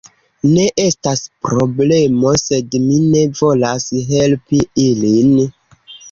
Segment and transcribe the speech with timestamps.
[0.51, 2.31] Ne estas problemo.
[2.41, 5.37] Sed mi ne volas helpi ilin.